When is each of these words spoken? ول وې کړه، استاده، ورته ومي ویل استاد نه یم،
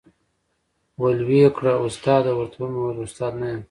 ول 1.01 1.19
وې 1.27 1.45
کړه، 1.55 1.73
استاده، 1.87 2.31
ورته 2.35 2.57
ومي 2.61 2.79
ویل 2.81 2.99
استاد 3.07 3.33
نه 3.39 3.45
یم، 3.51 3.59